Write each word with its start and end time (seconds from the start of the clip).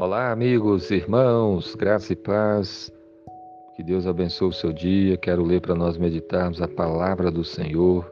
Olá, 0.00 0.32
amigos, 0.32 0.90
irmãos, 0.90 1.74
graça 1.74 2.14
e 2.14 2.16
paz. 2.16 2.90
Que 3.76 3.82
Deus 3.82 4.06
abençoe 4.06 4.48
o 4.48 4.52
seu 4.52 4.72
dia. 4.72 5.18
Quero 5.18 5.44
ler 5.44 5.60
para 5.60 5.74
nós 5.74 5.98
meditarmos 5.98 6.62
a 6.62 6.66
palavra 6.66 7.30
do 7.30 7.44
Senhor. 7.44 8.10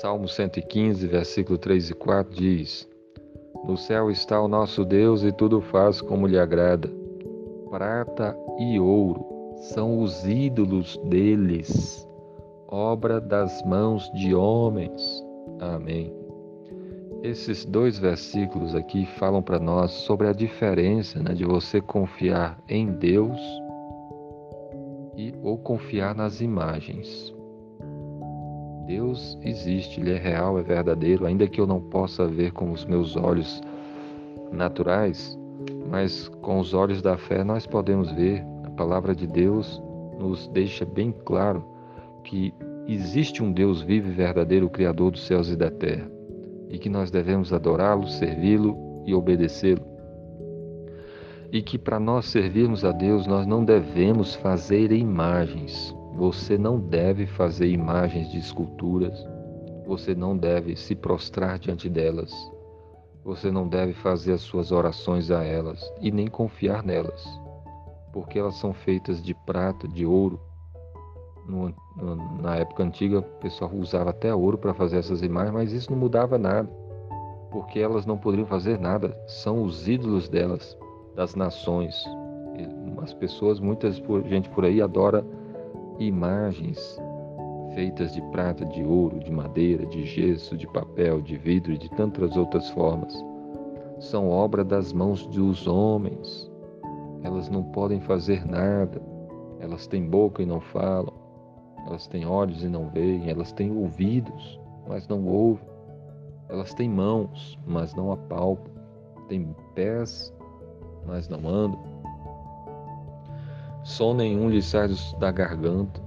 Salmo 0.00 0.26
115, 0.26 1.06
versículo 1.06 1.58
3 1.58 1.90
e 1.90 1.94
4 1.94 2.32
diz: 2.32 2.88
No 3.66 3.76
céu 3.76 4.10
está 4.10 4.40
o 4.40 4.48
nosso 4.48 4.82
Deus 4.82 5.22
e 5.24 5.30
tudo 5.30 5.60
faz 5.60 6.00
como 6.00 6.26
lhe 6.26 6.38
agrada. 6.38 6.90
Prata 7.68 8.34
e 8.58 8.80
ouro 8.80 9.26
são 9.74 10.00
os 10.00 10.26
ídolos 10.26 10.96
deles, 11.04 12.08
obra 12.66 13.20
das 13.20 13.62
mãos 13.66 14.10
de 14.14 14.34
homens. 14.34 15.22
Amém. 15.60 16.19
Esses 17.22 17.66
dois 17.66 17.98
versículos 17.98 18.74
aqui 18.74 19.04
falam 19.18 19.42
para 19.42 19.58
nós 19.58 19.90
sobre 19.90 20.26
a 20.26 20.32
diferença 20.32 21.22
né, 21.22 21.34
de 21.34 21.44
você 21.44 21.78
confiar 21.78 22.58
em 22.66 22.86
Deus 22.86 23.38
e 25.14 25.34
ou 25.42 25.58
confiar 25.58 26.14
nas 26.14 26.40
imagens. 26.40 27.34
Deus 28.86 29.38
existe, 29.42 30.00
Ele 30.00 30.12
é 30.12 30.18
real, 30.18 30.58
é 30.58 30.62
verdadeiro, 30.62 31.26
ainda 31.26 31.46
que 31.46 31.60
eu 31.60 31.66
não 31.66 31.78
possa 31.78 32.26
ver 32.26 32.52
com 32.52 32.72
os 32.72 32.86
meus 32.86 33.14
olhos 33.16 33.60
naturais, 34.50 35.38
mas 35.90 36.26
com 36.40 36.58
os 36.58 36.72
olhos 36.72 37.02
da 37.02 37.18
fé 37.18 37.44
nós 37.44 37.66
podemos 37.66 38.10
ver. 38.12 38.42
A 38.64 38.70
palavra 38.70 39.14
de 39.14 39.26
Deus 39.26 39.80
nos 40.18 40.48
deixa 40.48 40.86
bem 40.86 41.14
claro 41.26 41.62
que 42.24 42.54
existe 42.88 43.42
um 43.42 43.52
Deus 43.52 43.82
vivo 43.82 44.08
e 44.08 44.12
verdadeiro, 44.12 44.64
o 44.64 44.70
Criador 44.70 45.10
dos 45.10 45.26
céus 45.26 45.50
e 45.50 45.56
da 45.56 45.70
terra 45.70 46.19
e 46.70 46.78
que 46.78 46.88
nós 46.88 47.10
devemos 47.10 47.52
adorá-lo, 47.52 48.06
servi-lo 48.06 49.02
e 49.04 49.12
obedecê-lo. 49.12 49.84
E 51.52 51.60
que 51.60 51.76
para 51.76 51.98
nós 51.98 52.26
servirmos 52.26 52.84
a 52.84 52.92
Deus, 52.92 53.26
nós 53.26 53.44
não 53.44 53.64
devemos 53.64 54.36
fazer 54.36 54.92
imagens. 54.92 55.94
Você 56.14 56.56
não 56.56 56.78
deve 56.78 57.26
fazer 57.26 57.68
imagens 57.68 58.30
de 58.30 58.38
esculturas. 58.38 59.26
Você 59.84 60.14
não 60.14 60.36
deve 60.36 60.76
se 60.76 60.94
prostrar 60.94 61.58
diante 61.58 61.88
delas. 61.88 62.32
Você 63.24 63.50
não 63.50 63.68
deve 63.68 63.92
fazer 63.92 64.32
as 64.32 64.40
suas 64.40 64.72
orações 64.72 65.30
a 65.30 65.44
elas 65.44 65.80
e 66.00 66.10
nem 66.10 66.26
confiar 66.26 66.82
nelas, 66.82 67.22
porque 68.12 68.38
elas 68.38 68.54
são 68.54 68.72
feitas 68.72 69.22
de 69.22 69.34
prata, 69.34 69.86
de 69.86 70.06
ouro, 70.06 70.40
no, 71.50 71.74
no, 71.96 72.40
na 72.40 72.56
época 72.56 72.84
antiga, 72.84 73.18
o 73.18 73.22
pessoal 73.22 73.70
usava 73.74 74.10
até 74.10 74.34
ouro 74.34 74.56
para 74.56 74.72
fazer 74.72 74.98
essas 74.98 75.22
imagens, 75.22 75.52
mas 75.52 75.72
isso 75.72 75.90
não 75.90 75.98
mudava 75.98 76.38
nada, 76.38 76.70
porque 77.50 77.80
elas 77.80 78.06
não 78.06 78.16
poderiam 78.16 78.46
fazer 78.46 78.78
nada. 78.78 79.16
São 79.26 79.62
os 79.62 79.88
ídolos 79.88 80.28
delas, 80.28 80.78
das 81.16 81.34
nações. 81.34 81.94
As 83.02 83.12
pessoas, 83.14 83.58
muitas 83.58 84.00
gente 84.26 84.48
por 84.50 84.64
aí 84.64 84.80
adora 84.80 85.24
imagens 85.98 86.98
feitas 87.74 88.12
de 88.12 88.20
prata, 88.30 88.64
de 88.64 88.82
ouro, 88.82 89.18
de 89.20 89.30
madeira, 89.30 89.86
de 89.86 90.04
gesso, 90.04 90.56
de 90.56 90.66
papel, 90.66 91.20
de 91.20 91.36
vidro 91.36 91.72
e 91.72 91.78
de 91.78 91.88
tantas 91.90 92.36
outras 92.36 92.68
formas. 92.70 93.14
São 93.98 94.28
obra 94.30 94.64
das 94.64 94.92
mãos 94.92 95.26
dos 95.26 95.66
homens. 95.66 96.50
Elas 97.22 97.48
não 97.48 97.62
podem 97.62 98.00
fazer 98.00 98.46
nada. 98.46 99.00
Elas 99.60 99.86
têm 99.86 100.08
boca 100.08 100.42
e 100.42 100.46
não 100.46 100.60
falam. 100.60 101.19
Elas 101.86 102.06
têm 102.06 102.26
olhos 102.26 102.62
e 102.62 102.68
não 102.68 102.88
veem, 102.88 103.28
elas 103.28 103.52
têm 103.52 103.70
ouvidos, 103.70 104.60
mas 104.86 105.06
não 105.08 105.26
ouvem. 105.26 105.68
Elas 106.48 106.74
têm 106.74 106.88
mãos, 106.88 107.58
mas 107.66 107.94
não 107.94 108.12
apalpam. 108.12 108.72
Têm 109.28 109.54
pés, 109.74 110.32
mas 111.06 111.28
não 111.28 111.48
andam. 111.48 111.80
Som 113.84 114.14
nenhum 114.14 114.50
lhe 114.50 114.60
sai 114.60 114.88
da 115.18 115.30
garganta. 115.30 116.00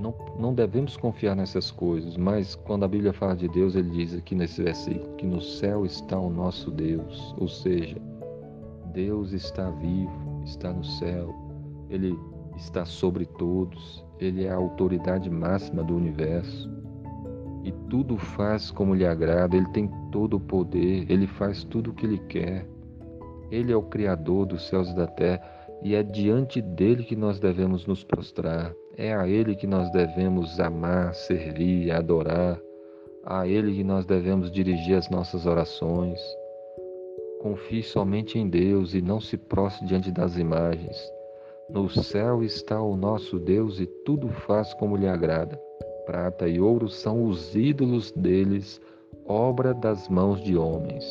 Não, 0.00 0.14
não 0.38 0.52
devemos 0.52 0.96
confiar 0.96 1.36
nessas 1.36 1.70
coisas, 1.70 2.16
mas 2.16 2.54
quando 2.54 2.84
a 2.84 2.88
Bíblia 2.88 3.12
fala 3.12 3.36
de 3.36 3.48
Deus, 3.48 3.76
ele 3.76 3.90
diz 3.90 4.14
aqui 4.14 4.34
nesse 4.34 4.62
versículo 4.62 5.14
que 5.16 5.24
no 5.24 5.40
céu 5.40 5.86
está 5.86 6.18
o 6.18 6.28
nosso 6.28 6.72
Deus, 6.72 7.32
ou 7.38 7.46
seja, 7.46 7.96
Deus 8.92 9.32
está 9.32 9.70
vivo, 9.70 10.42
está 10.44 10.72
no 10.72 10.84
céu, 10.84 11.32
ele 11.88 12.18
está 12.62 12.84
sobre 12.84 13.26
todos, 13.26 14.04
ele 14.18 14.44
é 14.44 14.50
a 14.50 14.56
autoridade 14.56 15.28
máxima 15.28 15.82
do 15.82 15.94
universo. 15.94 16.70
E 17.64 17.72
tudo 17.88 18.16
faz 18.16 18.70
como 18.70 18.94
lhe 18.94 19.06
agrada, 19.06 19.56
ele 19.56 19.68
tem 19.68 19.90
todo 20.10 20.36
o 20.36 20.40
poder, 20.40 21.10
ele 21.10 21.26
faz 21.26 21.64
tudo 21.64 21.90
o 21.90 21.94
que 21.94 22.06
ele 22.06 22.18
quer. 22.28 22.66
Ele 23.50 23.72
é 23.72 23.76
o 23.76 23.82
Criador 23.82 24.46
dos 24.46 24.66
céus 24.68 24.88
e 24.90 24.96
da 24.96 25.06
terra. 25.06 25.42
E 25.82 25.94
é 25.94 26.02
diante 26.02 26.60
dele 26.62 27.02
que 27.02 27.16
nós 27.16 27.40
devemos 27.40 27.86
nos 27.86 28.04
prostrar, 28.04 28.72
é 28.96 29.12
a 29.12 29.26
ele 29.26 29.56
que 29.56 29.66
nós 29.66 29.90
devemos 29.90 30.60
amar, 30.60 31.12
servir, 31.12 31.90
adorar, 31.90 32.60
a 33.24 33.48
ele 33.48 33.74
que 33.74 33.82
nós 33.82 34.06
devemos 34.06 34.50
dirigir 34.50 34.96
as 34.96 35.10
nossas 35.10 35.44
orações. 35.44 36.20
Confie 37.40 37.82
somente 37.82 38.38
em 38.38 38.48
Deus 38.48 38.94
e 38.94 39.02
não 39.02 39.20
se 39.20 39.36
prostre 39.36 39.84
diante 39.86 40.12
das 40.12 40.36
imagens. 40.36 40.96
No 41.72 41.88
céu 41.88 42.42
está 42.42 42.82
o 42.82 42.94
nosso 42.94 43.38
Deus 43.38 43.80
e 43.80 43.86
tudo 44.04 44.28
faz 44.28 44.74
como 44.74 44.94
lhe 44.94 45.08
agrada. 45.08 45.58
Prata 46.04 46.46
e 46.46 46.60
ouro 46.60 46.86
são 46.86 47.24
os 47.24 47.56
ídolos 47.56 48.12
deles, 48.12 48.78
obra 49.26 49.72
das 49.72 50.06
mãos 50.06 50.42
de 50.42 50.54
homens. 50.54 51.02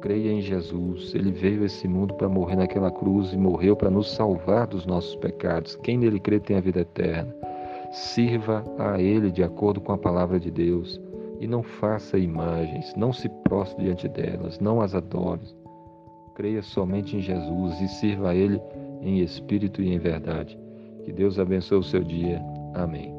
Creia 0.00 0.32
em 0.32 0.40
Jesus, 0.40 1.14
ele 1.14 1.30
veio 1.30 1.62
a 1.62 1.66
esse 1.66 1.86
mundo 1.86 2.12
para 2.14 2.28
morrer 2.28 2.56
naquela 2.56 2.90
cruz 2.90 3.32
e 3.32 3.36
morreu 3.36 3.76
para 3.76 3.88
nos 3.88 4.10
salvar 4.10 4.66
dos 4.66 4.84
nossos 4.84 5.14
pecados. 5.16 5.76
Quem 5.76 5.96
nele 5.96 6.18
crê 6.18 6.40
tem 6.40 6.56
a 6.56 6.60
vida 6.60 6.80
eterna. 6.80 7.32
Sirva 7.92 8.64
a 8.78 9.00
ele 9.00 9.30
de 9.30 9.44
acordo 9.44 9.80
com 9.80 9.92
a 9.92 9.98
palavra 9.98 10.40
de 10.40 10.50
Deus 10.50 11.00
e 11.38 11.46
não 11.46 11.62
faça 11.62 12.18
imagens, 12.18 12.92
não 12.96 13.12
se 13.12 13.28
prostre 13.44 13.84
diante 13.84 14.08
delas, 14.08 14.58
não 14.58 14.80
as 14.80 14.96
adore. 14.96 15.54
Creia 16.34 16.62
somente 16.62 17.16
em 17.16 17.20
Jesus 17.20 17.80
e 17.80 17.88
sirva 17.88 18.30
a 18.30 18.34
ele 18.34 18.60
em 19.02 19.20
espírito 19.20 19.82
e 19.82 19.92
em 19.92 19.98
verdade. 19.98 20.58
Que 21.04 21.12
Deus 21.12 21.38
abençoe 21.38 21.78
o 21.78 21.82
seu 21.82 22.02
dia. 22.02 22.40
Amém. 22.74 23.14